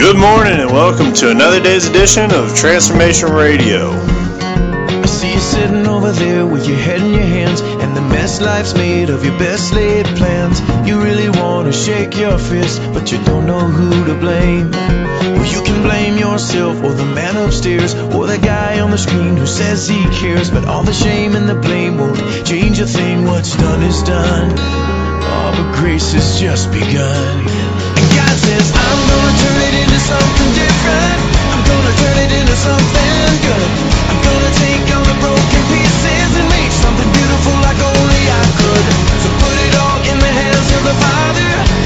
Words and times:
Good 0.00 0.16
morning 0.16 0.58
and 0.58 0.70
welcome 0.70 1.12
to 1.12 1.30
another 1.30 1.62
day's 1.62 1.86
edition 1.86 2.32
of 2.32 2.56
Transformation 2.56 3.30
Radio. 3.32 3.90
I 3.90 5.04
see 5.04 5.34
you 5.34 5.38
sitting 5.38 5.86
over 5.86 6.10
there 6.10 6.46
with 6.46 6.66
your 6.66 6.78
head 6.78 7.02
in 7.02 7.12
your 7.12 7.20
hands 7.20 7.60
and 7.60 7.94
the 7.94 8.00
mess 8.00 8.40
life's 8.40 8.72
made 8.72 9.10
of 9.10 9.22
your 9.26 9.38
best 9.38 9.74
laid 9.74 10.06
plans. 10.16 10.58
You 10.88 11.02
really 11.02 11.28
want 11.28 11.66
to 11.66 11.72
shake 11.74 12.16
your 12.16 12.38
fist, 12.38 12.80
but 12.94 13.12
you 13.12 13.22
don't 13.24 13.44
know 13.44 13.60
who 13.60 14.06
to 14.06 14.14
blame. 14.14 14.70
Well, 14.70 15.52
you 15.52 15.62
can 15.62 15.82
blame 15.82 16.16
yourself 16.16 16.82
or 16.82 16.94
the 16.94 17.04
man 17.04 17.36
upstairs 17.36 17.94
or 17.94 18.26
the 18.26 18.38
guy 18.38 18.80
on 18.80 18.90
the 18.90 18.98
screen 18.98 19.36
who 19.36 19.46
says 19.46 19.86
he 19.86 20.02
cares, 20.18 20.50
but 20.50 20.64
all 20.64 20.82
the 20.82 20.94
shame 20.94 21.36
and 21.36 21.46
the 21.46 21.56
blame 21.56 21.98
won't 21.98 22.46
change 22.46 22.80
a 22.80 22.86
thing. 22.86 23.26
What's 23.26 23.54
done 23.54 23.82
is 23.82 24.02
done. 24.04 24.54
Oh, 24.56 25.52
but 25.54 25.78
grace 25.78 26.14
has 26.14 26.40
just 26.40 26.72
begun. 26.72 27.69
I'm 28.48 29.00
gonna 29.04 29.36
turn 29.36 29.60
it 29.68 29.74
into 29.84 30.00
something 30.00 30.50
different. 30.56 31.20
I'm 31.52 31.62
gonna 31.68 31.92
turn 32.00 32.16
it 32.24 32.32
into 32.32 32.56
something 32.56 33.28
good. 33.44 33.68
I'm 34.08 34.20
gonna 34.24 34.52
take 34.56 34.84
all 34.96 35.04
the 35.04 35.18
broken 35.20 35.62
pieces 35.68 36.30
and 36.40 36.48
make 36.48 36.72
something 36.72 37.10
beautiful 37.12 37.52
like 37.60 37.76
only 37.76 38.22
I 38.32 38.44
could. 38.56 38.84
So 39.20 39.28
put 39.44 39.56
it 39.68 39.74
all 39.76 39.98
in 40.08 40.18
the 40.18 40.32
hands 40.32 40.68
of 40.72 40.82
the 40.88 40.96
Father. 41.04 41.79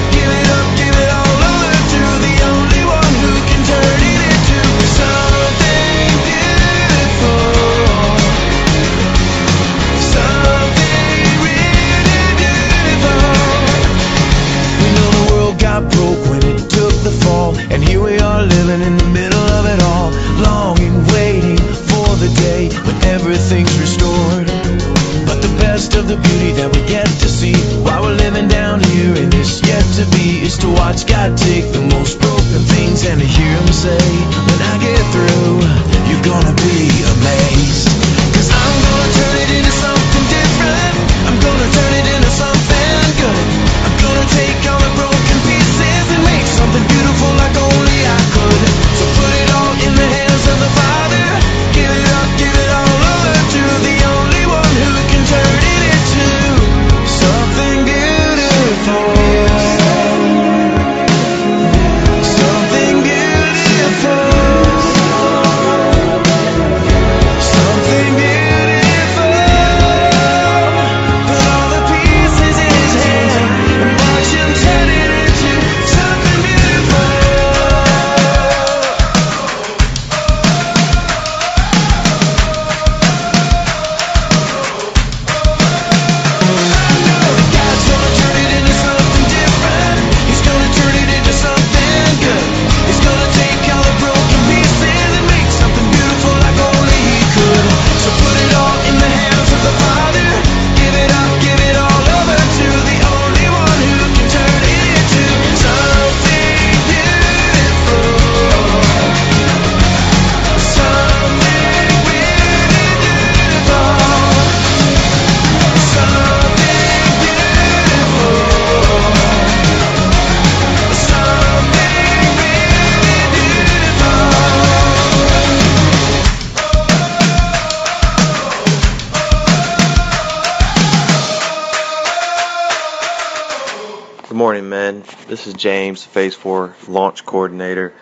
This 135.04 135.46
is 135.46 135.52
James, 135.52 136.02
Phase 136.02 136.34
4 136.34 136.74
launch 136.88 137.26
coordinator. 137.26 137.92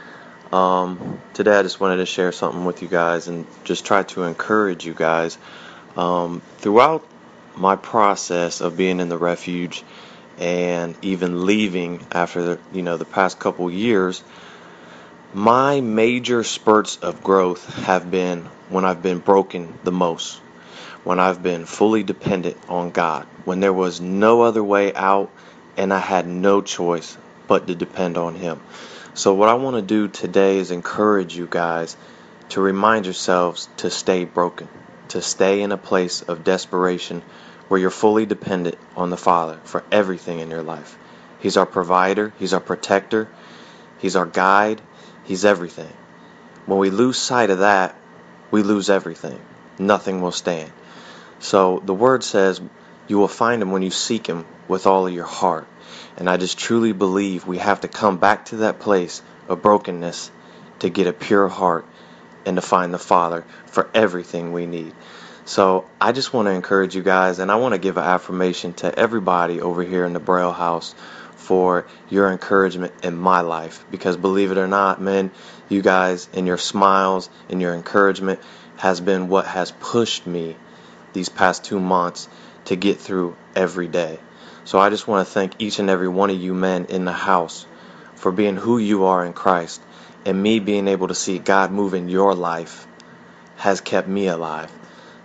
Um, 0.52 1.20
today, 1.34 1.58
I 1.58 1.62
just 1.62 1.80
wanted 1.80 1.96
to 1.96 2.06
share 2.06 2.30
something 2.30 2.64
with 2.64 2.80
you 2.80 2.86
guys 2.86 3.26
and 3.26 3.44
just 3.64 3.84
try 3.84 4.04
to 4.04 4.22
encourage 4.22 4.86
you 4.86 4.94
guys. 4.94 5.36
Um, 5.96 6.42
throughout 6.58 7.04
my 7.56 7.74
process 7.74 8.60
of 8.60 8.76
being 8.76 9.00
in 9.00 9.08
the 9.08 9.18
refuge 9.18 9.82
and 10.38 10.94
even 11.02 11.44
leaving 11.44 12.06
after 12.12 12.42
the, 12.42 12.58
you 12.72 12.82
know 12.82 12.96
the 12.96 13.04
past 13.04 13.36
couple 13.36 13.68
years, 13.68 14.22
my 15.34 15.80
major 15.80 16.44
spurts 16.44 16.98
of 16.98 17.24
growth 17.24 17.66
have 17.84 18.12
been 18.12 18.44
when 18.68 18.84
I've 18.84 19.02
been 19.02 19.18
broken 19.18 19.76
the 19.82 19.92
most, 19.92 20.38
when 21.02 21.18
I've 21.18 21.42
been 21.42 21.66
fully 21.66 22.04
dependent 22.04 22.58
on 22.68 22.92
God, 22.92 23.26
when 23.44 23.58
there 23.58 23.72
was 23.72 24.00
no 24.00 24.42
other 24.42 24.62
way 24.62 24.94
out 24.94 25.32
and 25.76 25.92
I 25.92 25.98
had 25.98 26.26
no 26.26 26.60
choice 26.60 27.16
but 27.46 27.66
to 27.66 27.74
depend 27.74 28.16
on 28.16 28.34
Him. 28.34 28.60
So, 29.14 29.34
what 29.34 29.48
I 29.48 29.54
want 29.54 29.76
to 29.76 29.82
do 29.82 30.08
today 30.08 30.58
is 30.58 30.70
encourage 30.70 31.36
you 31.36 31.46
guys 31.50 31.96
to 32.50 32.60
remind 32.60 33.06
yourselves 33.06 33.68
to 33.78 33.90
stay 33.90 34.24
broken, 34.24 34.68
to 35.08 35.22
stay 35.22 35.62
in 35.62 35.72
a 35.72 35.76
place 35.76 36.22
of 36.22 36.44
desperation 36.44 37.22
where 37.68 37.80
you're 37.80 37.90
fully 37.90 38.26
dependent 38.26 38.76
on 38.96 39.10
the 39.10 39.16
Father 39.16 39.58
for 39.64 39.84
everything 39.90 40.40
in 40.40 40.50
your 40.50 40.62
life. 40.62 40.98
He's 41.40 41.56
our 41.56 41.66
provider, 41.66 42.32
He's 42.38 42.52
our 42.52 42.60
protector, 42.60 43.28
He's 43.98 44.16
our 44.16 44.26
guide, 44.26 44.80
He's 45.24 45.44
everything. 45.44 45.92
When 46.66 46.78
we 46.78 46.90
lose 46.90 47.18
sight 47.18 47.50
of 47.50 47.60
that, 47.60 47.96
we 48.50 48.62
lose 48.62 48.90
everything. 48.90 49.40
Nothing 49.78 50.20
will 50.20 50.32
stand. 50.32 50.70
So 51.40 51.82
the 51.84 51.94
word 51.94 52.22
says 52.22 52.60
you 53.08 53.18
will 53.18 53.28
find 53.28 53.62
him 53.62 53.70
when 53.70 53.82
you 53.82 53.90
seek 53.90 54.26
him 54.26 54.44
with 54.68 54.86
all 54.86 55.06
of 55.06 55.12
your 55.12 55.26
heart. 55.26 55.66
And 56.16 56.28
I 56.28 56.36
just 56.36 56.58
truly 56.58 56.92
believe 56.92 57.46
we 57.46 57.58
have 57.58 57.80
to 57.82 57.88
come 57.88 58.18
back 58.18 58.46
to 58.46 58.56
that 58.58 58.78
place 58.78 59.22
of 59.48 59.62
brokenness 59.62 60.30
to 60.80 60.90
get 60.90 61.06
a 61.06 61.12
pure 61.12 61.48
heart 61.48 61.86
and 62.44 62.56
to 62.56 62.62
find 62.62 62.92
the 62.92 62.98
Father 62.98 63.44
for 63.66 63.90
everything 63.94 64.52
we 64.52 64.66
need. 64.66 64.94
So 65.44 65.88
I 66.00 66.12
just 66.12 66.32
want 66.32 66.46
to 66.46 66.52
encourage 66.52 66.94
you 66.94 67.02
guys, 67.02 67.38
and 67.38 67.50
I 67.50 67.56
want 67.56 67.74
to 67.74 67.78
give 67.78 67.96
an 67.96 68.04
affirmation 68.04 68.74
to 68.74 68.96
everybody 68.96 69.60
over 69.60 69.82
here 69.82 70.04
in 70.04 70.12
the 70.12 70.20
Braille 70.20 70.52
House 70.52 70.94
for 71.34 71.86
your 72.08 72.30
encouragement 72.30 72.92
in 73.02 73.16
my 73.16 73.40
life. 73.40 73.84
Because 73.90 74.16
believe 74.16 74.52
it 74.52 74.58
or 74.58 74.68
not, 74.68 75.00
man, 75.00 75.32
you 75.68 75.82
guys 75.82 76.28
and 76.32 76.46
your 76.46 76.58
smiles 76.58 77.28
and 77.48 77.60
your 77.60 77.74
encouragement 77.74 78.40
has 78.76 79.00
been 79.00 79.28
what 79.28 79.46
has 79.46 79.72
pushed 79.72 80.26
me 80.26 80.56
these 81.12 81.28
past 81.28 81.64
two 81.64 81.80
months 81.80 82.28
to 82.66 82.76
get 82.76 83.00
through 83.00 83.36
every 83.54 83.88
day. 83.88 84.18
So 84.64 84.78
I 84.78 84.90
just 84.90 85.08
want 85.08 85.26
to 85.26 85.32
thank 85.32 85.54
each 85.58 85.78
and 85.78 85.90
every 85.90 86.08
one 86.08 86.30
of 86.30 86.40
you 86.40 86.54
men 86.54 86.86
in 86.86 87.04
the 87.04 87.12
house 87.12 87.66
for 88.14 88.30
being 88.30 88.56
who 88.56 88.78
you 88.78 89.04
are 89.06 89.24
in 89.24 89.32
Christ 89.32 89.80
and 90.24 90.40
me 90.40 90.60
being 90.60 90.88
able 90.88 91.08
to 91.08 91.14
see 91.14 91.38
God 91.38 91.72
move 91.72 91.94
in 91.94 92.08
your 92.08 92.34
life 92.34 92.86
has 93.56 93.80
kept 93.80 94.08
me 94.08 94.28
alive. 94.28 94.70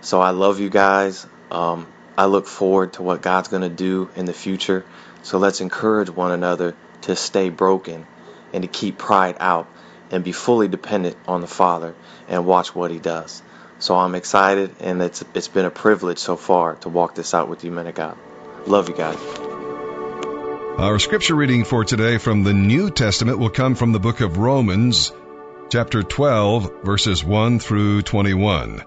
So 0.00 0.20
I 0.20 0.30
love 0.30 0.60
you 0.60 0.70
guys. 0.70 1.26
Um, 1.50 1.86
I 2.16 2.26
look 2.26 2.46
forward 2.46 2.94
to 2.94 3.02
what 3.02 3.22
God's 3.22 3.48
going 3.48 3.62
to 3.62 3.68
do 3.68 4.10
in 4.16 4.24
the 4.26 4.32
future. 4.32 4.84
So 5.22 5.38
let's 5.38 5.60
encourage 5.60 6.10
one 6.10 6.32
another 6.32 6.74
to 7.02 7.14
stay 7.16 7.48
broken 7.48 8.06
and 8.52 8.62
to 8.62 8.68
keep 8.68 8.98
pride 8.98 9.36
out 9.40 9.68
and 10.10 10.24
be 10.24 10.32
fully 10.32 10.68
dependent 10.68 11.16
on 11.26 11.40
the 11.40 11.46
Father 11.46 11.94
and 12.28 12.46
watch 12.46 12.74
what 12.74 12.90
He 12.90 12.98
does. 12.98 13.42
So 13.80 13.96
I'm 13.96 14.14
excited, 14.14 14.74
and 14.80 15.00
it's 15.00 15.24
it's 15.34 15.48
been 15.48 15.64
a 15.64 15.70
privilege 15.70 16.18
so 16.18 16.36
far 16.36 16.74
to 16.76 16.88
walk 16.88 17.14
this 17.14 17.32
out 17.32 17.48
with 17.48 17.62
you, 17.64 17.70
men 17.70 17.86
of 17.86 17.94
God. 17.94 18.16
Love 18.66 18.88
you 18.88 18.94
guys. 18.94 19.18
Our 20.78 20.98
scripture 20.98 21.34
reading 21.34 21.64
for 21.64 21.84
today 21.84 22.18
from 22.18 22.44
the 22.44 22.52
New 22.52 22.90
Testament 22.90 23.38
will 23.38 23.50
come 23.50 23.74
from 23.74 23.92
the 23.92 24.00
book 24.00 24.20
of 24.20 24.36
Romans, 24.36 25.12
chapter 25.70 26.02
12, 26.02 26.82
verses 26.82 27.24
1 27.24 27.58
through 27.60 28.02
21. 28.02 28.84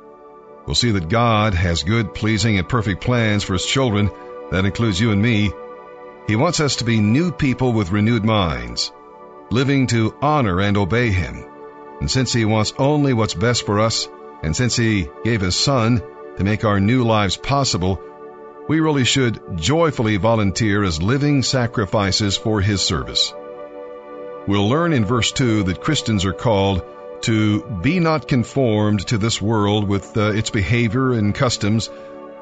We'll 0.65 0.75
see 0.75 0.91
that 0.91 1.09
God 1.09 1.53
has 1.53 1.83
good, 1.83 2.13
pleasing, 2.13 2.57
and 2.57 2.67
perfect 2.67 3.03
plans 3.03 3.43
for 3.43 3.53
His 3.53 3.65
children. 3.65 4.09
That 4.51 4.65
includes 4.65 4.99
you 4.99 5.11
and 5.11 5.21
me. 5.21 5.51
He 6.27 6.35
wants 6.35 6.59
us 6.59 6.77
to 6.77 6.85
be 6.85 6.99
new 6.99 7.31
people 7.31 7.73
with 7.73 7.91
renewed 7.91 8.23
minds, 8.23 8.91
living 9.49 9.88
to 9.88 10.15
honor 10.21 10.61
and 10.61 10.77
obey 10.77 11.09
Him. 11.11 11.45
And 11.99 12.11
since 12.11 12.31
He 12.33 12.45
wants 12.45 12.73
only 12.77 13.13
what's 13.13 13.33
best 13.33 13.65
for 13.65 13.79
us, 13.79 14.07
and 14.41 14.55
since 14.55 14.75
He 14.75 15.09
gave 15.23 15.41
His 15.41 15.55
Son 15.55 16.01
to 16.38 16.43
make 16.43 16.65
our 16.65 16.79
new 16.79 17.03
lives 17.03 17.38
possible, 17.38 18.01
we 18.67 18.79
really 18.79 19.03
should 19.03 19.57
joyfully 19.57 20.17
volunteer 20.17 20.83
as 20.83 21.01
living 21.01 21.43
sacrifices 21.43 22.38
for 22.38 22.61
His 22.61 22.81
service. 22.81 23.33
We'll 24.47 24.69
learn 24.69 24.93
in 24.93 25.05
verse 25.05 25.31
2 25.31 25.63
that 25.63 25.81
Christians 25.81 26.25
are 26.25 26.33
called 26.33 26.83
to 27.21 27.63
be 27.63 27.99
not 27.99 28.27
conformed 28.27 29.07
to 29.07 29.17
this 29.17 29.41
world 29.41 29.88
with 29.88 30.17
uh, 30.17 30.31
its 30.31 30.49
behavior 30.49 31.11
and 31.11 31.35
customs 31.35 31.89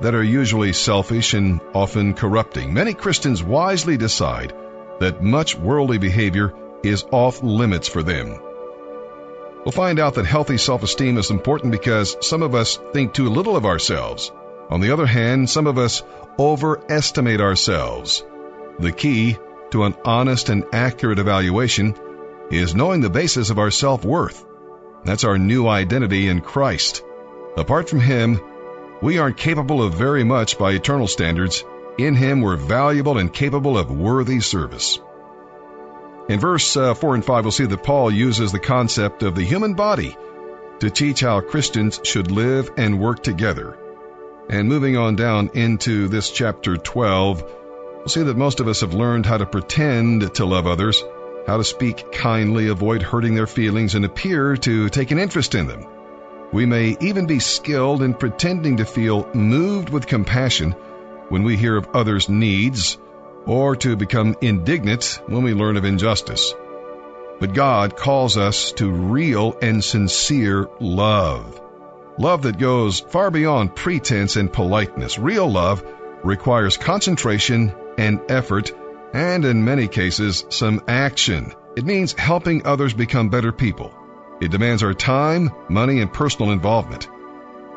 that 0.01 0.15
are 0.15 0.23
usually 0.23 0.71
selfish 0.71 1.33
and 1.33 1.59
often 1.73 2.13
corrupting. 2.13 2.73
Many 2.73 2.93
Christians 2.93 3.43
wisely 3.43 3.97
decide 3.97 4.53
that 4.99 5.21
much 5.21 5.55
worldly 5.57 5.97
behavior 5.97 6.53
is 6.83 7.03
off 7.11 7.43
limits 7.43 7.89
for 7.89 8.03
them. 8.03 8.39
We'll 9.65 9.71
find 9.73 9.99
out 9.99 10.13
that 10.15 10.25
healthy 10.25 10.57
self 10.57 10.83
esteem 10.83 11.17
is 11.17 11.31
important 11.31 11.71
because 11.71 12.15
some 12.21 12.43
of 12.43 12.55
us 12.55 12.79
think 12.93 13.13
too 13.13 13.29
little 13.29 13.55
of 13.55 13.65
ourselves. 13.65 14.31
On 14.69 14.79
the 14.79 14.91
other 14.91 15.05
hand, 15.05 15.49
some 15.49 15.67
of 15.67 15.77
us 15.77 16.03
overestimate 16.37 17.41
ourselves. 17.41 18.23
The 18.79 18.91
key 18.91 19.37
to 19.71 19.83
an 19.83 19.95
honest 20.05 20.49
and 20.49 20.63
accurate 20.71 21.19
evaluation 21.19 21.95
is 22.49 22.73
knowing 22.73 23.01
the 23.01 23.09
basis 23.09 23.49
of 23.49 23.59
our 23.59 23.71
self 23.71 24.05
worth. 24.05 24.45
That's 25.03 25.23
our 25.23 25.37
new 25.37 25.67
identity 25.67 26.27
in 26.27 26.41
Christ. 26.41 27.03
Apart 27.57 27.89
from 27.89 27.99
Him, 27.99 28.39
we 29.01 29.17
aren't 29.17 29.37
capable 29.37 29.83
of 29.83 29.93
very 29.93 30.23
much 30.23 30.57
by 30.57 30.71
eternal 30.71 31.07
standards. 31.07 31.63
In 31.97 32.15
Him, 32.15 32.41
we're 32.41 32.55
valuable 32.55 33.17
and 33.17 33.33
capable 33.33 33.77
of 33.77 33.91
worthy 33.91 34.39
service. 34.39 34.99
In 36.29 36.39
verse 36.39 36.77
uh, 36.77 36.93
4 36.93 37.15
and 37.15 37.25
5, 37.25 37.43
we'll 37.43 37.51
see 37.51 37.65
that 37.65 37.83
Paul 37.83 38.11
uses 38.11 38.51
the 38.51 38.59
concept 38.59 39.23
of 39.23 39.33
the 39.33 39.43
human 39.43 39.73
body 39.73 40.15
to 40.79 40.91
teach 40.91 41.21
how 41.21 41.41
Christians 41.41 41.99
should 42.03 42.29
live 42.29 42.69
and 42.77 42.99
work 42.99 43.23
together. 43.23 43.75
And 44.47 44.69
moving 44.69 44.95
on 44.95 45.15
down 45.15 45.49
into 45.55 46.07
this 46.07 46.29
chapter 46.29 46.77
12, 46.77 47.41
we'll 47.41 48.07
see 48.07 48.21
that 48.21 48.37
most 48.37 48.59
of 48.59 48.67
us 48.67 48.81
have 48.81 48.93
learned 48.93 49.25
how 49.25 49.37
to 49.37 49.47
pretend 49.47 50.35
to 50.35 50.45
love 50.45 50.67
others, 50.67 51.03
how 51.47 51.57
to 51.57 51.63
speak 51.63 52.11
kindly, 52.11 52.67
avoid 52.67 53.01
hurting 53.01 53.33
their 53.33 53.47
feelings, 53.47 53.95
and 53.95 54.05
appear 54.05 54.55
to 54.55 54.87
take 54.89 55.09
an 55.09 55.17
interest 55.17 55.55
in 55.55 55.65
them. 55.65 55.87
We 56.53 56.67
may 56.67 56.95
even 57.01 57.25
be 57.25 57.39
skilled 57.39 58.03
in 58.03 58.13
pretending 58.13 58.77
to 58.77 58.85
feel 58.85 59.27
moved 59.33 59.89
with 59.89 60.05
compassion 60.05 60.75
when 61.29 61.41
we 61.41 61.57
hear 61.57 61.75
of 61.75 61.89
others' 61.95 62.29
needs, 62.29 62.99
or 63.45 63.75
to 63.77 63.95
become 63.95 64.35
indignant 64.41 65.21
when 65.27 65.43
we 65.43 65.53
learn 65.53 65.77
of 65.77 65.85
injustice. 65.85 66.53
But 67.39 67.53
God 67.53 67.95
calls 67.95 68.37
us 68.37 68.73
to 68.73 68.91
real 68.91 69.57
and 69.61 69.83
sincere 69.83 70.67
love. 70.79 71.61
Love 72.17 72.41
that 72.41 72.59
goes 72.59 72.99
far 72.99 73.31
beyond 73.31 73.75
pretense 73.75 74.35
and 74.35 74.51
politeness. 74.51 75.17
Real 75.17 75.49
love 75.49 75.83
requires 76.23 76.75
concentration 76.75 77.73
and 77.97 78.19
effort, 78.29 78.73
and 79.13 79.45
in 79.45 79.63
many 79.63 79.87
cases, 79.87 80.45
some 80.49 80.83
action. 80.87 81.53
It 81.77 81.85
means 81.85 82.13
helping 82.13 82.65
others 82.65 82.93
become 82.93 83.29
better 83.29 83.53
people. 83.53 83.93
It 84.41 84.51
demands 84.51 84.83
our 84.83 84.93
time, 84.93 85.51
money, 85.69 86.01
and 86.01 86.11
personal 86.11 86.51
involvement. 86.51 87.07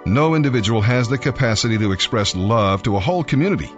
No 0.04 0.34
individual 0.34 0.80
has 0.80 1.08
the 1.08 1.18
capacity 1.18 1.78
to 1.78 1.92
express 1.92 2.34
love 2.34 2.82
to 2.82 2.96
a 2.96 3.00
whole 3.00 3.22
community. 3.22 3.70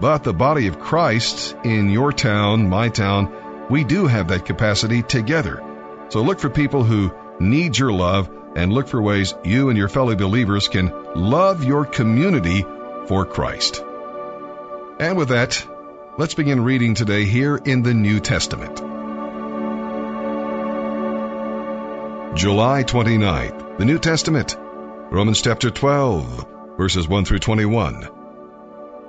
But 0.00 0.24
the 0.24 0.34
body 0.34 0.66
of 0.66 0.80
Christ 0.80 1.56
in 1.64 1.90
your 1.90 2.12
town, 2.12 2.68
my 2.68 2.88
town, 2.88 3.66
we 3.70 3.84
do 3.84 4.06
have 4.06 4.28
that 4.28 4.44
capacity 4.44 5.02
together. 5.02 5.62
So 6.08 6.22
look 6.22 6.40
for 6.40 6.50
people 6.50 6.84
who 6.84 7.12
need 7.40 7.78
your 7.78 7.92
love 7.92 8.30
and 8.56 8.72
look 8.72 8.88
for 8.88 9.00
ways 9.00 9.34
you 9.44 9.68
and 9.68 9.78
your 9.78 9.88
fellow 9.88 10.14
believers 10.14 10.68
can 10.68 10.92
love 11.14 11.64
your 11.64 11.84
community 11.84 12.64
for 13.06 13.24
Christ. 13.24 13.82
And 14.98 15.16
with 15.16 15.28
that, 15.28 15.66
let's 16.18 16.34
begin 16.34 16.62
reading 16.62 16.94
today 16.94 17.24
here 17.24 17.56
in 17.56 17.82
the 17.82 17.94
New 17.94 18.20
Testament. 18.20 18.76
July 22.36 22.82
29th, 22.82 23.78
the 23.78 23.84
New 23.84 23.98
Testament, 23.98 24.56
Romans 24.58 25.40
chapter 25.40 25.70
12, 25.70 26.46
verses 26.76 27.08
1 27.08 27.24
through 27.24 27.38
21. 27.38 28.23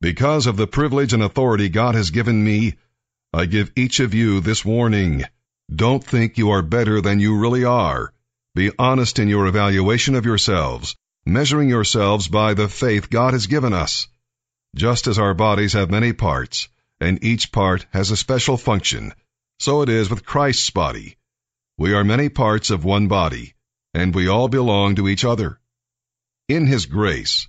Because 0.00 0.46
of 0.46 0.56
the 0.56 0.66
privilege 0.66 1.14
and 1.14 1.22
authority 1.22 1.70
God 1.70 1.94
has 1.94 2.10
given 2.10 2.44
me, 2.44 2.74
I 3.32 3.46
give 3.46 3.72
each 3.76 4.00
of 4.00 4.12
you 4.12 4.40
this 4.40 4.64
warning. 4.64 5.24
Don't 5.74 6.04
think 6.04 6.36
you 6.36 6.50
are 6.50 6.62
better 6.62 7.00
than 7.00 7.18
you 7.18 7.38
really 7.38 7.64
are. 7.64 8.12
Be 8.54 8.70
honest 8.78 9.18
in 9.18 9.28
your 9.28 9.46
evaluation 9.46 10.14
of 10.14 10.26
yourselves, 10.26 10.96
measuring 11.24 11.68
yourselves 11.68 12.28
by 12.28 12.54
the 12.54 12.68
faith 12.68 13.10
God 13.10 13.32
has 13.32 13.46
given 13.46 13.72
us. 13.72 14.06
Just 14.74 15.06
as 15.06 15.18
our 15.18 15.34
bodies 15.34 15.72
have 15.72 15.90
many 15.90 16.12
parts, 16.12 16.68
and 17.00 17.22
each 17.24 17.50
part 17.50 17.86
has 17.92 18.10
a 18.10 18.16
special 18.16 18.56
function, 18.56 19.14
so 19.58 19.80
it 19.82 19.88
is 19.88 20.10
with 20.10 20.26
Christ's 20.26 20.70
body. 20.70 21.16
We 21.78 21.94
are 21.94 22.04
many 22.04 22.28
parts 22.28 22.70
of 22.70 22.84
one 22.84 23.08
body, 23.08 23.54
and 23.94 24.14
we 24.14 24.28
all 24.28 24.48
belong 24.48 24.96
to 24.96 25.08
each 25.08 25.24
other. 25.24 25.58
In 26.48 26.66
His 26.66 26.84
grace, 26.84 27.48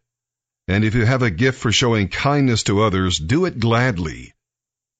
And 0.67 0.83
if 0.83 0.95
you 0.95 1.05
have 1.05 1.21
a 1.21 1.29
gift 1.29 1.59
for 1.59 1.71
showing 1.71 2.07
kindness 2.07 2.63
to 2.63 2.81
others, 2.81 3.19
do 3.19 3.45
it 3.45 3.59
gladly. 3.59 4.33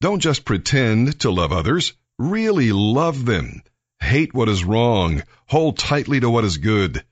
Don't 0.01 0.20
just 0.20 0.46
pretend 0.46 1.20
to 1.20 1.32
love 1.32 1.51
others. 1.51 1.94
Really 2.18 2.72
love 2.72 3.25
them. 3.25 3.62
Hate 4.00 4.34
what 4.34 4.50
is 4.50 4.63
wrong. 4.63 5.24
Hold 5.48 5.77
tightly 5.77 6.20
to 6.20 6.30
what 6.30 6.44
is 6.44 6.58
good. 6.58 7.03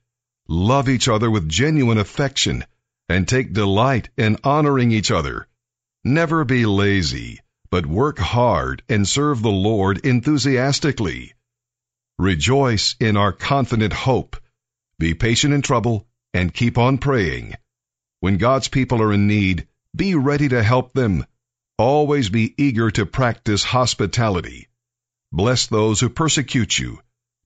Love 0.47 0.89
each 0.89 1.07
other 1.07 1.29
with 1.29 1.47
genuine 1.47 1.99
affection 1.99 2.63
and 3.07 3.27
take 3.27 3.53
delight 3.53 4.09
in 4.17 4.37
honoring 4.43 4.91
each 4.91 5.11
other. 5.11 5.47
Never 6.03 6.43
be 6.45 6.65
lazy, 6.65 7.39
but 7.69 7.85
work 7.85 8.17
hard 8.17 8.81
and 8.89 9.07
serve 9.07 9.41
the 9.41 9.51
Lord 9.51 10.03
enthusiastically. 10.05 11.33
Rejoice 12.17 12.95
in 12.99 13.17
our 13.17 13.31
confident 13.31 13.93
hope. 13.93 14.35
Be 14.97 15.13
patient 15.13 15.53
in 15.53 15.61
trouble 15.61 16.07
and 16.33 16.53
keep 16.53 16.77
on 16.77 16.97
praying. 16.97 17.55
When 18.21 18.37
God's 18.37 18.67
people 18.67 19.01
are 19.01 19.13
in 19.13 19.27
need, 19.27 19.67
be 19.95 20.15
ready 20.15 20.49
to 20.49 20.61
help 20.61 20.93
them. 20.93 21.25
Always 21.77 22.29
be 22.29 22.53
eager 22.57 22.91
to 22.91 23.05
practice 23.05 23.63
hospitality. 23.63 24.67
Bless 25.31 25.67
those 25.67 25.99
who 25.99 26.09
persecute 26.09 26.77
you. 26.77 26.99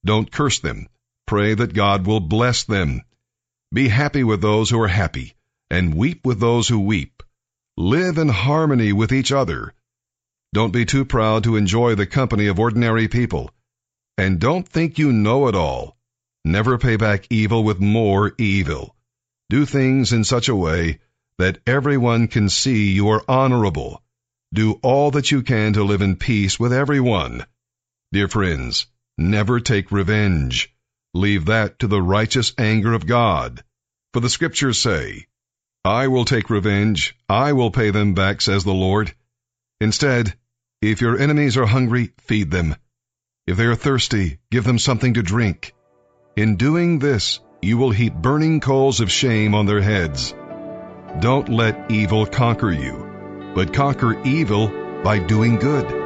Don't 0.03 0.31
curse 0.31 0.59
them. 0.59 0.87
Pray 1.27 1.53
that 1.53 1.73
God 1.73 2.07
will 2.07 2.19
bless 2.19 2.63
them. 2.63 3.03
Be 3.71 3.87
happy 3.87 4.23
with 4.23 4.41
those 4.41 4.69
who 4.69 4.79
are 4.81 4.87
happy, 4.87 5.35
and 5.69 5.95
weep 5.95 6.25
with 6.25 6.39
those 6.39 6.67
who 6.67 6.79
weep. 6.79 7.23
Live 7.77 8.17
in 8.17 8.29
harmony 8.29 8.93
with 8.93 9.11
each 9.11 9.31
other. 9.31 9.73
Don't 10.53 10.73
be 10.73 10.85
too 10.85 11.05
proud 11.05 11.43
to 11.43 11.55
enjoy 11.55 11.95
the 11.95 12.05
company 12.05 12.47
of 12.47 12.59
ordinary 12.59 13.07
people. 13.07 13.51
And 14.17 14.39
don't 14.39 14.67
think 14.67 14.99
you 14.99 15.11
know 15.11 15.47
it 15.47 15.55
all. 15.55 15.97
Never 16.45 16.77
pay 16.77 16.97
back 16.97 17.25
evil 17.29 17.63
with 17.63 17.79
more 17.79 18.33
evil. 18.37 18.95
Do 19.49 19.65
things 19.65 20.13
in 20.13 20.23
such 20.23 20.49
a 20.49 20.55
way 20.55 20.99
that 21.37 21.59
everyone 21.67 22.27
can 22.27 22.49
see 22.49 22.91
you 22.91 23.09
are 23.09 23.23
honorable. 23.27 24.01
Do 24.53 24.73
all 24.83 25.11
that 25.11 25.31
you 25.31 25.41
can 25.41 25.73
to 25.73 25.83
live 25.83 26.01
in 26.01 26.15
peace 26.15 26.59
with 26.59 26.71
everyone. 26.71 27.45
Dear 28.11 28.27
friends, 28.27 28.87
never 29.17 29.59
take 29.59 29.91
revenge. 29.91 30.73
Leave 31.13 31.45
that 31.45 31.79
to 31.79 31.87
the 31.87 32.01
righteous 32.01 32.53
anger 32.57 32.93
of 32.93 33.07
God. 33.07 33.63
For 34.13 34.19
the 34.19 34.29
scriptures 34.29 34.79
say, 34.79 35.25
I 35.85 36.07
will 36.07 36.25
take 36.25 36.49
revenge, 36.49 37.15
I 37.27 37.53
will 37.53 37.71
pay 37.71 37.89
them 37.89 38.13
back, 38.13 38.41
says 38.41 38.63
the 38.63 38.73
Lord. 38.73 39.13
Instead, 39.81 40.37
if 40.81 41.01
your 41.01 41.17
enemies 41.17 41.57
are 41.57 41.65
hungry, 41.65 42.13
feed 42.19 42.51
them. 42.51 42.75
If 43.47 43.57
they 43.57 43.65
are 43.65 43.75
thirsty, 43.75 44.37
give 44.51 44.63
them 44.63 44.79
something 44.79 45.15
to 45.15 45.23
drink. 45.23 45.73
In 46.35 46.55
doing 46.55 46.99
this, 46.99 47.39
you 47.63 47.77
will 47.77 47.91
heap 47.91 48.13
burning 48.13 48.59
coals 48.59 48.99
of 48.99 49.09
shame 49.09 49.55
on 49.55 49.65
their 49.65 49.81
heads. 49.81 50.35
Don't 51.21 51.47
let 51.47 51.89
evil 51.89 52.25
conquer 52.25 52.71
you, 52.71 53.51
but 53.55 53.73
conquer 53.73 54.21
evil 54.23 54.67
by 55.01 55.19
doing 55.19 55.55
good. 55.55 56.02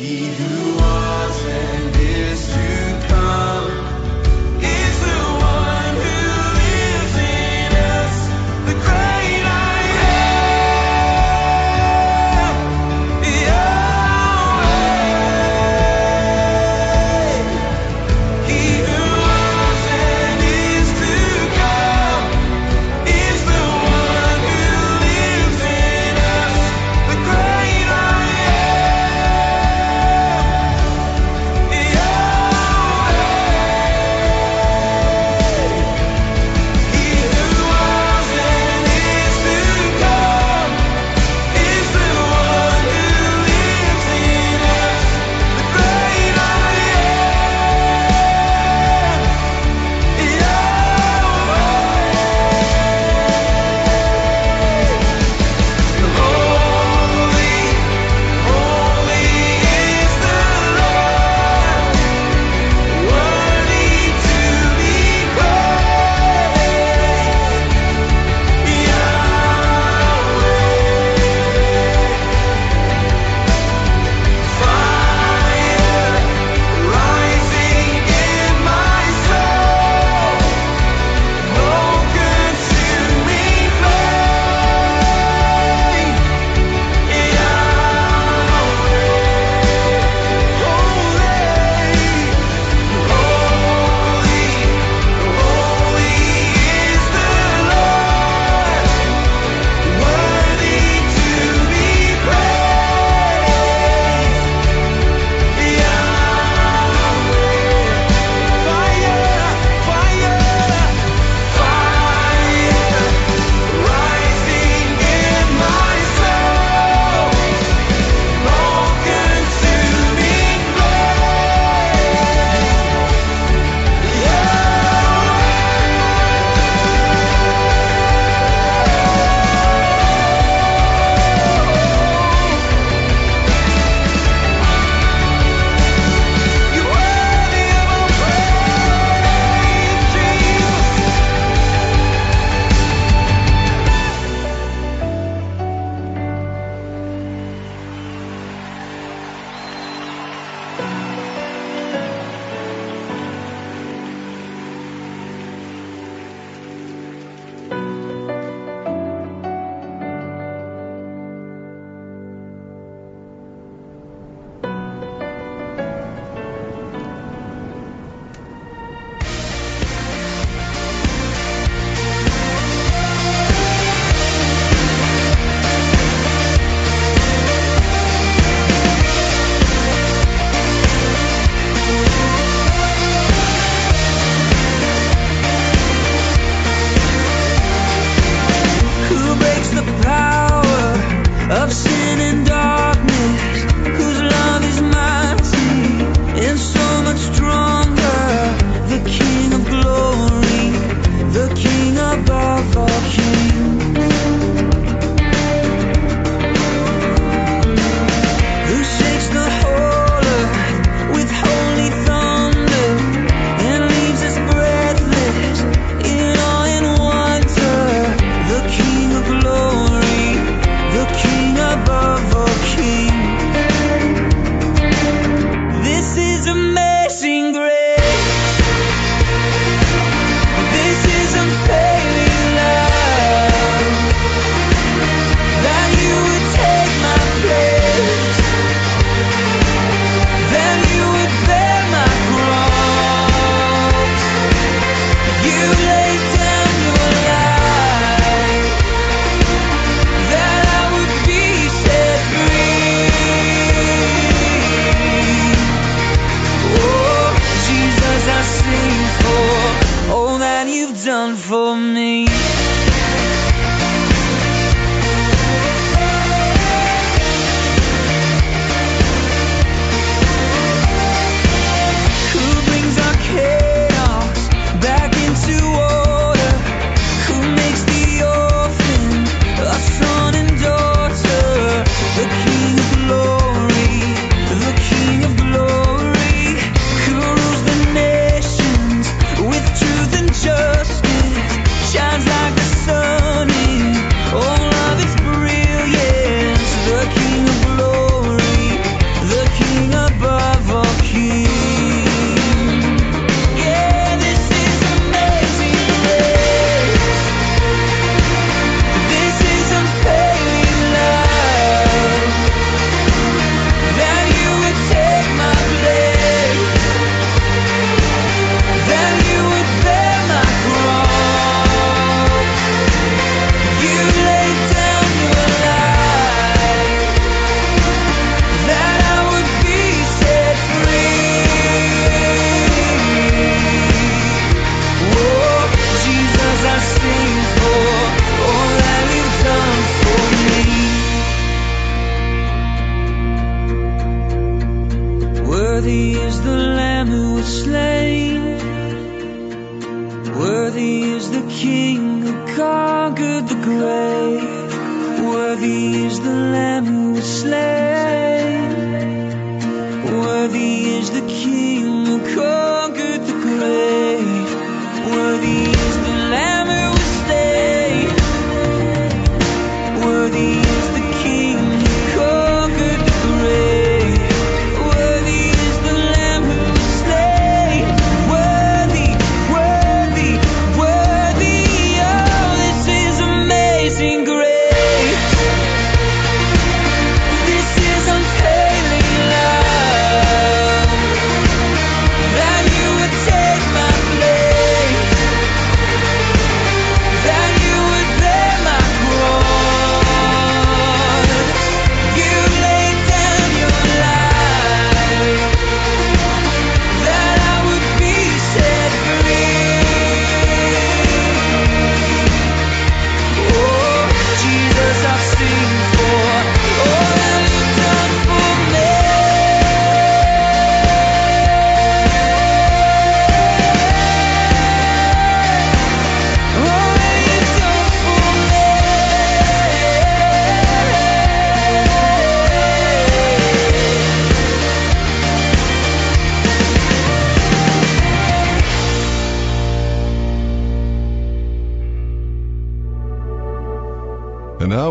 He 0.00 0.28
who 0.28 0.59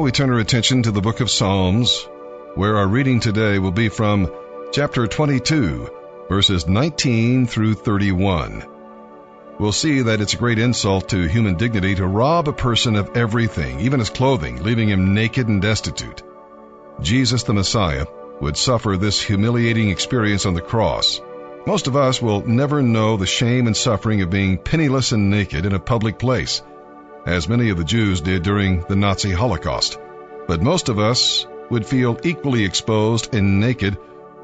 we 0.09 0.11
turn 0.11 0.31
our 0.31 0.39
attention 0.39 0.81
to 0.81 0.89
the 0.89 1.01
book 1.01 1.19
of 1.19 1.29
Psalms, 1.29 2.09
where 2.55 2.77
our 2.77 2.87
reading 2.87 3.19
today 3.19 3.59
will 3.59 3.71
be 3.71 3.89
from 3.89 4.27
chapter 4.71 5.05
22, 5.05 5.87
verses 6.27 6.65
19 6.65 7.45
through 7.45 7.75
31. 7.75 8.65
We'll 9.59 9.71
see 9.71 10.01
that 10.01 10.19
it's 10.19 10.33
a 10.33 10.37
great 10.37 10.57
insult 10.57 11.09
to 11.09 11.27
human 11.27 11.57
dignity 11.57 11.93
to 11.93 12.07
rob 12.07 12.47
a 12.47 12.53
person 12.53 12.95
of 12.95 13.15
everything, 13.15 13.81
even 13.81 13.99
his 13.99 14.09
clothing, 14.09 14.63
leaving 14.63 14.89
him 14.89 15.13
naked 15.13 15.47
and 15.47 15.61
destitute. 15.61 16.23
Jesus 17.01 17.43
the 17.43 17.53
Messiah 17.53 18.07
would 18.41 18.57
suffer 18.57 18.97
this 18.97 19.21
humiliating 19.21 19.91
experience 19.91 20.47
on 20.47 20.55
the 20.55 20.61
cross. 20.61 21.21
Most 21.67 21.85
of 21.85 21.95
us 21.95 22.19
will 22.19 22.41
never 22.47 22.81
know 22.81 23.15
the 23.15 23.27
shame 23.27 23.67
and 23.67 23.77
suffering 23.77 24.23
of 24.23 24.31
being 24.31 24.57
penniless 24.57 25.11
and 25.11 25.29
naked 25.29 25.67
in 25.67 25.73
a 25.73 25.79
public 25.79 26.17
place 26.17 26.63
as 27.25 27.49
many 27.49 27.69
of 27.69 27.77
the 27.77 27.83
Jews 27.83 28.21
did 28.21 28.43
during 28.43 28.81
the 28.81 28.95
Nazi 28.95 29.31
Holocaust. 29.31 29.97
But 30.47 30.61
most 30.61 30.89
of 30.89 30.99
us 30.99 31.45
would 31.69 31.85
feel 31.85 32.19
equally 32.23 32.65
exposed 32.65 33.33
and 33.33 33.59
naked 33.59 33.97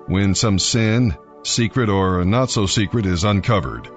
when 0.07 0.35
some 0.35 0.59
sin, 0.59 1.15
secret 1.43 1.89
or 1.89 2.23
not 2.25 2.49
so 2.49 2.65
secret, 2.65 3.05
is 3.05 3.23
uncovered. 3.23 3.89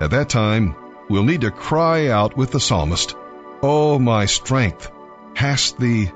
At 0.00 0.10
that 0.10 0.28
time, 0.28 0.74
we'll 1.08 1.24
need 1.24 1.42
to 1.42 1.50
cry 1.50 2.08
out 2.08 2.36
with 2.36 2.50
the 2.50 2.60
psalmist, 2.60 3.16
Oh, 3.62 3.98
my 3.98 4.26
strength, 4.26 4.90
hast 5.34 5.78
thee, 5.78 6.10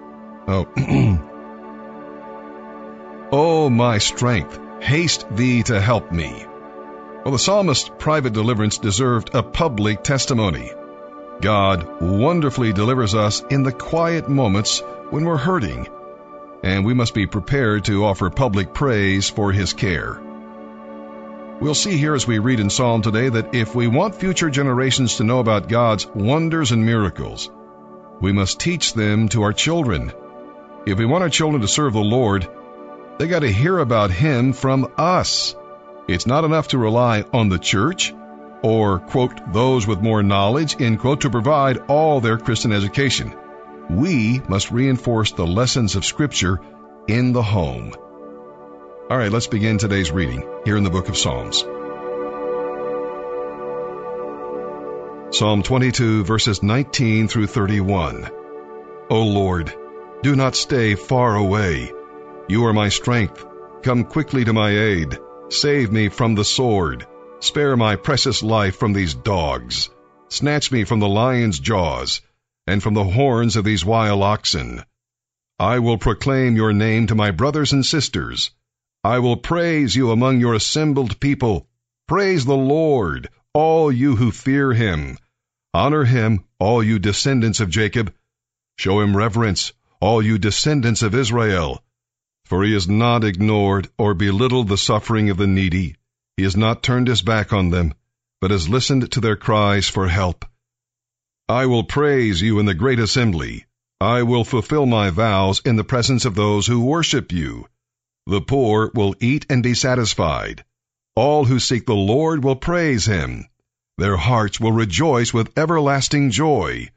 oh, 0.48 0.66
oh, 3.32 3.70
my 3.70 3.98
strength, 3.98 4.58
haste 4.80 5.26
thee 5.30 5.62
to 5.64 5.80
help 5.80 6.10
me. 6.10 6.44
Well, 7.24 7.32
the 7.32 7.38
psalmist's 7.38 7.90
private 7.98 8.32
deliverance 8.32 8.78
deserved 8.78 9.34
a 9.34 9.42
public 9.42 10.04
testimony. 10.04 10.70
God 11.40 12.00
wonderfully 12.00 12.72
delivers 12.72 13.14
us 13.14 13.42
in 13.50 13.62
the 13.62 13.72
quiet 13.72 14.28
moments 14.28 14.80
when 15.10 15.24
we're 15.24 15.36
hurting, 15.36 15.86
and 16.62 16.84
we 16.84 16.94
must 16.94 17.12
be 17.12 17.26
prepared 17.26 17.84
to 17.84 18.06
offer 18.06 18.30
public 18.30 18.72
praise 18.72 19.28
for 19.28 19.52
His 19.52 19.74
care. 19.74 20.18
We'll 21.60 21.74
see 21.74 21.96
here 21.96 22.14
as 22.14 22.26
we 22.26 22.38
read 22.38 22.60
in 22.60 22.70
Psalm 22.70 23.02
today 23.02 23.28
that 23.28 23.54
if 23.54 23.74
we 23.74 23.86
want 23.86 24.14
future 24.14 24.50
generations 24.50 25.16
to 25.16 25.24
know 25.24 25.38
about 25.38 25.68
God's 25.68 26.06
wonders 26.06 26.72
and 26.72 26.84
miracles, 26.84 27.50
we 28.20 28.32
must 28.32 28.60
teach 28.60 28.94
them 28.94 29.28
to 29.30 29.42
our 29.42 29.52
children. 29.52 30.12
If 30.86 30.98
we 30.98 31.04
want 31.04 31.22
our 31.22 31.30
children 31.30 31.60
to 31.60 31.68
serve 31.68 31.92
the 31.92 32.00
Lord, 32.00 32.48
they 33.18 33.26
got 33.26 33.40
to 33.40 33.52
hear 33.52 33.78
about 33.78 34.10
Him 34.10 34.52
from 34.54 34.92
us. 34.96 35.54
It's 36.08 36.26
not 36.26 36.44
enough 36.44 36.68
to 36.68 36.78
rely 36.78 37.24
on 37.32 37.48
the 37.50 37.58
church 37.58 38.14
or, 38.62 38.98
quote, 39.00 39.52
those 39.52 39.86
with 39.86 40.00
more 40.00 40.22
knowledge, 40.22 40.80
end 40.80 41.00
quote, 41.00 41.22
to 41.22 41.30
provide 41.30 41.78
all 41.88 42.20
their 42.20 42.38
Christian 42.38 42.72
education. 42.72 43.34
We 43.90 44.40
must 44.48 44.70
reinforce 44.70 45.32
the 45.32 45.46
lessons 45.46 45.94
of 45.94 46.04
Scripture 46.04 46.60
in 47.06 47.32
the 47.32 47.42
home. 47.42 47.92
All 49.08 49.16
right, 49.16 49.30
let's 49.30 49.46
begin 49.46 49.78
today's 49.78 50.10
reading 50.10 50.42
here 50.64 50.76
in 50.76 50.84
the 50.84 50.90
book 50.90 51.08
of 51.08 51.16
Psalms. 51.16 51.64
Psalm 55.36 55.62
22, 55.62 56.24
verses 56.24 56.62
19 56.62 57.28
through 57.28 57.46
31. 57.46 58.28
O 59.10 59.22
Lord, 59.22 59.72
do 60.22 60.34
not 60.34 60.56
stay 60.56 60.94
far 60.94 61.36
away. 61.36 61.92
You 62.48 62.64
are 62.66 62.72
my 62.72 62.88
strength. 62.88 63.44
Come 63.82 64.04
quickly 64.04 64.44
to 64.44 64.52
my 64.52 64.70
aid. 64.70 65.18
Save 65.50 65.92
me 65.92 66.08
from 66.08 66.34
the 66.34 66.44
sword 66.44 67.06
Spare 67.40 67.76
my 67.76 67.96
precious 67.96 68.42
life 68.42 68.76
from 68.76 68.94
these 68.94 69.12
dogs. 69.12 69.90
Snatch 70.30 70.72
me 70.72 70.84
from 70.84 71.00
the 71.00 71.08
lion's 71.08 71.58
jaws, 71.58 72.22
and 72.66 72.82
from 72.82 72.94
the 72.94 73.04
horns 73.04 73.56
of 73.56 73.64
these 73.64 73.84
wild 73.84 74.22
oxen. 74.22 74.82
I 75.58 75.80
will 75.80 75.98
proclaim 75.98 76.56
your 76.56 76.72
name 76.72 77.08
to 77.08 77.14
my 77.14 77.32
brothers 77.32 77.74
and 77.74 77.84
sisters. 77.84 78.52
I 79.04 79.18
will 79.18 79.36
praise 79.36 79.94
you 79.94 80.12
among 80.12 80.40
your 80.40 80.54
assembled 80.54 81.20
people. 81.20 81.68
Praise 82.08 82.46
the 82.46 82.56
Lord, 82.56 83.28
all 83.52 83.92
you 83.92 84.16
who 84.16 84.30
fear 84.30 84.72
him. 84.72 85.18
Honor 85.74 86.04
him, 86.04 86.42
all 86.58 86.82
you 86.82 86.98
descendants 86.98 87.60
of 87.60 87.68
Jacob. 87.68 88.14
Show 88.78 89.00
him 89.00 89.14
reverence, 89.14 89.74
all 90.00 90.22
you 90.22 90.38
descendants 90.38 91.02
of 91.02 91.14
Israel. 91.14 91.84
For 92.46 92.64
he 92.64 92.72
has 92.72 92.88
not 92.88 93.24
ignored 93.24 93.90
or 93.98 94.14
belittled 94.14 94.68
the 94.68 94.78
suffering 94.78 95.28
of 95.28 95.36
the 95.36 95.46
needy 95.46 95.96
he 96.36 96.42
has 96.42 96.56
not 96.56 96.82
turned 96.82 97.08
his 97.08 97.22
back 97.22 97.52
on 97.52 97.70
them, 97.70 97.94
but 98.40 98.50
has 98.50 98.68
listened 98.68 99.10
to 99.10 99.20
their 99.20 99.36
cries 99.36 99.88
for 99.88 100.08
help. 100.08 100.44
I 101.48 101.66
will 101.66 101.84
praise 101.84 102.42
you 102.42 102.58
in 102.58 102.66
the 102.66 102.74
great 102.74 102.98
assembly. 102.98 103.64
I 104.00 104.24
will 104.24 104.44
fulfill 104.44 104.84
my 104.84 105.10
vows 105.10 105.60
in 105.64 105.76
the 105.76 105.84
presence 105.84 106.24
of 106.26 106.34
those 106.34 106.66
who 106.66 106.84
worship 106.84 107.32
you. 107.32 107.66
The 108.26 108.42
poor 108.42 108.90
will 108.94 109.14
eat 109.20 109.46
and 109.48 109.62
be 109.62 109.74
satisfied. 109.74 110.64
All 111.14 111.46
who 111.46 111.58
seek 111.58 111.86
the 111.86 111.94
Lord 111.94 112.44
will 112.44 112.56
praise 112.56 113.06
him. 113.06 113.46
Their 113.96 114.18
hearts 114.18 114.60
will 114.60 114.72
rejoice 114.72 115.32
with 115.32 115.56
everlasting 115.56 116.30
joy. 116.30 116.90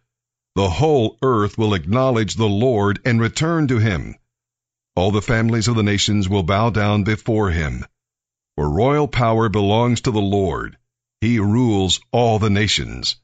The 0.55 0.69
whole 0.69 1.17
earth 1.21 1.57
will 1.57 1.73
acknowledge 1.73 2.35
the 2.35 2.49
Lord 2.49 2.99
and 3.05 3.21
return 3.21 3.69
to 3.69 3.77
him. 3.77 4.15
All 4.97 5.11
the 5.11 5.21
families 5.21 5.69
of 5.69 5.77
the 5.77 5.83
nations 5.83 6.27
will 6.27 6.43
bow 6.43 6.71
down 6.71 7.03
before 7.03 7.51
him. 7.51 7.85
For 8.59 8.69
royal 8.69 9.07
power 9.07 9.47
belongs 9.47 10.01
to 10.01 10.11
the 10.11 10.19
Lord. 10.19 10.77
He 11.21 11.39
rules 11.39 12.01
all 12.11 12.39
the 12.39 12.49
nations. 12.49 13.15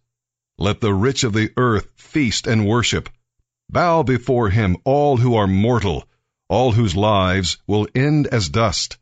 Let 0.57 0.79
the 0.79 0.93
rich 0.93 1.25
of 1.25 1.33
the 1.33 1.51
earth 1.57 1.89
feast 1.97 2.47
and 2.47 2.65
worship. 2.65 3.09
Bow 3.69 4.03
before 4.03 4.49
him 4.49 4.77
all 4.85 5.17
who 5.17 5.35
are 5.35 5.45
mortal, 5.45 6.07
all 6.47 6.71
whose 6.71 6.95
lives 6.95 7.57
will 7.67 7.85
end 7.93 8.27
as 8.27 8.47
dust. 8.47 8.97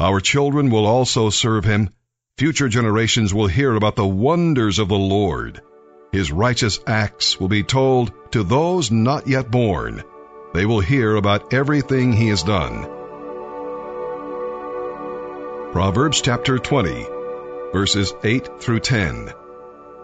Our 0.00 0.18
children 0.18 0.70
will 0.70 0.86
also 0.86 1.30
serve 1.30 1.64
him. 1.64 1.90
Future 2.36 2.68
generations 2.68 3.32
will 3.32 3.46
hear 3.46 3.76
about 3.76 3.94
the 3.94 4.08
wonders 4.08 4.80
of 4.80 4.88
the 4.88 4.98
Lord. 4.98 5.60
His 6.10 6.32
righteous 6.32 6.80
acts 6.84 7.38
will 7.38 7.46
be 7.46 7.62
told 7.62 8.12
to 8.32 8.42
those 8.42 8.90
not 8.90 9.28
yet 9.28 9.52
born. 9.52 10.02
They 10.52 10.66
will 10.66 10.80
hear 10.80 11.14
about 11.14 11.54
everything 11.54 12.12
he 12.12 12.26
has 12.30 12.42
done. 12.42 12.93
Proverbs 15.74 16.20
chapter 16.20 16.56
20, 16.56 17.04
verses 17.72 18.14
8 18.22 18.60
through 18.60 18.78
10. 18.78 19.32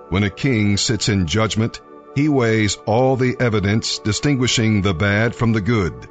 When 0.09 0.25
a 0.25 0.29
king 0.29 0.77
sits 0.77 1.09
in 1.09 1.29
judgment, 1.29 1.81
he 2.17 2.29
weighs 2.29 2.77
all 2.87 3.15
the 3.15 3.37
evidence, 3.39 4.01
distinguishing 4.01 4.83
the 4.83 4.95
bad 4.95 5.33
from 5.33 5.53
the 5.53 5.61
good. 5.61 6.09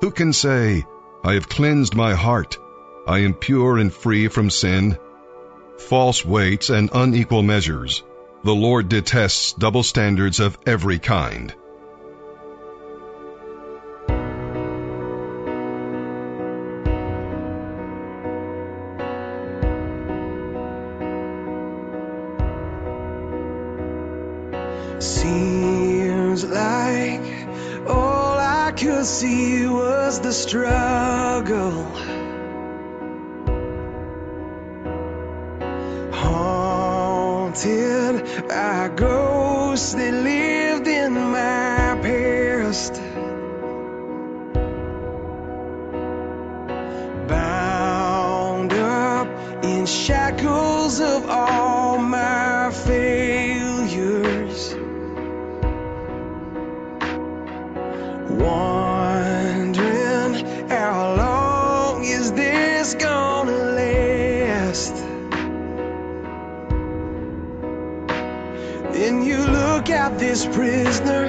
Who 0.00 0.10
can 0.10 0.32
say, 0.32 0.86
I 1.22 1.34
have 1.34 1.50
cleansed 1.50 1.94
my 1.94 2.14
heart, 2.14 2.56
I 3.06 3.18
am 3.18 3.34
pure 3.34 3.76
and 3.76 3.92
free 3.92 4.28
from 4.28 4.48
sin? 4.48 4.96
False 5.76 6.24
weights 6.24 6.70
and 6.70 6.88
unequal 6.90 7.42
measures. 7.42 8.02
The 8.42 8.54
Lord 8.54 8.88
detests 8.88 9.52
double 9.52 9.82
standards 9.82 10.40
of 10.40 10.56
every 10.64 10.98
kind. 10.98 11.54
Seems 25.04 26.44
like 26.46 27.20
all 27.86 28.38
I 28.38 28.72
could 28.74 29.04
see 29.04 29.68
was 29.68 30.18
the 30.20 30.32
struggle. 30.32 31.84
Haunted 36.10 37.28
by 38.48 38.88
ghosts 38.96 39.92
that 39.92 40.14
lived 40.14 40.43
this 70.34 70.46
prisoner 70.46 71.26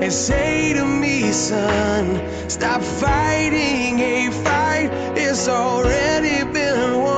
and 0.00 0.10
say 0.10 0.72
to 0.72 0.82
me, 0.82 1.30
son, 1.30 2.26
stop 2.48 2.80
fighting 2.80 3.98
a 4.00 4.30
fight, 4.30 4.88
it's 5.14 5.46
already 5.46 6.50
been 6.50 7.02
won. 7.02 7.12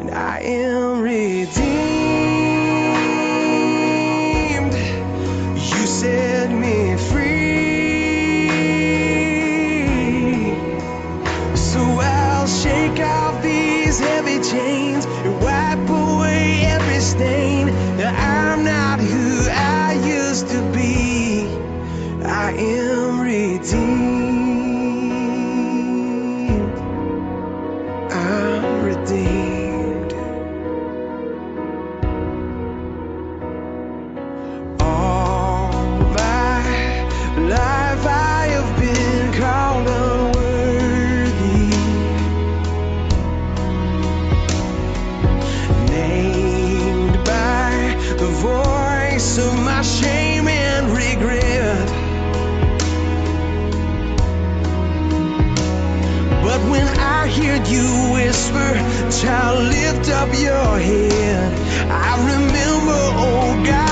And 0.00 0.10
I 0.10 0.38
am 0.40 1.02
redeemed 1.02 1.89
remember, 58.60 59.10
child, 59.10 59.68
lift 59.68 60.10
up 60.10 60.28
your 60.38 60.78
head. 60.78 61.52
I 61.90 62.16
remember, 62.24 63.00
oh 63.16 63.62
God. 63.66 63.89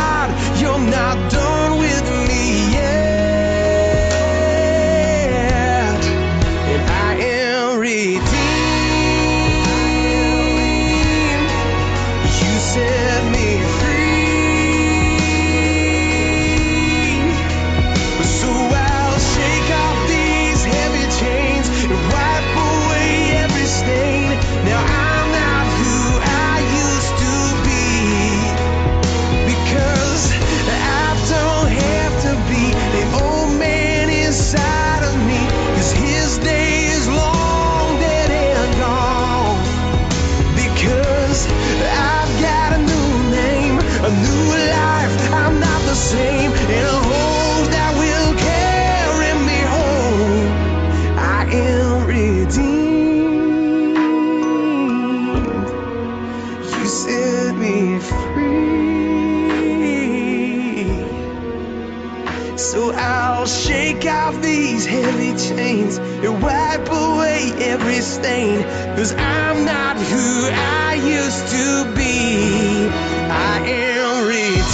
chains 65.38 65.98
and 65.98 66.42
wipe 66.42 66.88
away 66.88 67.53
every 67.61 68.01
stain. 68.01 68.62
Cause 68.96 69.14
I'm 69.14 69.64
not 69.64 69.96
who 69.96 70.48
I 70.53 70.94
used 70.94 71.48
to 71.57 71.94
be. 71.96 72.88
I 73.31 73.61
am 73.66 74.27
redeemed. 74.29 74.66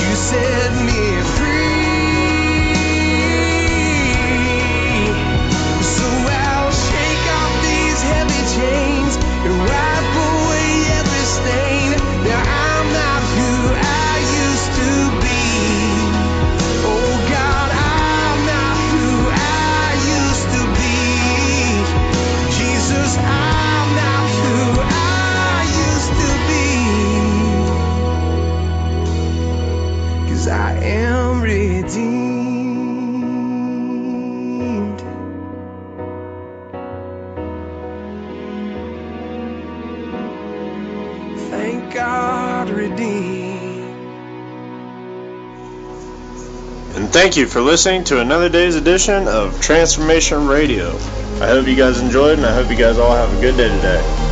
You 0.00 0.16
said. 0.16 0.67
I 30.68 30.72
am 30.80 31.40
redeemed. 31.40 31.88
Thank 41.48 41.94
God, 41.94 42.68
redeemed. 42.68 43.96
And 46.96 47.08
thank 47.10 47.38
you 47.38 47.46
for 47.46 47.62
listening 47.62 48.04
to 48.04 48.20
another 48.20 48.50
day's 48.50 48.74
edition 48.76 49.26
of 49.26 49.58
Transformation 49.62 50.48
Radio. 50.48 50.96
I 51.40 51.46
hope 51.46 51.66
you 51.66 51.76
guys 51.76 51.98
enjoyed, 51.98 52.36
and 52.36 52.46
I 52.46 52.52
hope 52.52 52.70
you 52.70 52.76
guys 52.76 52.98
all 52.98 53.16
have 53.16 53.32
a 53.34 53.40
good 53.40 53.56
day 53.56 53.70
today. 53.74 54.27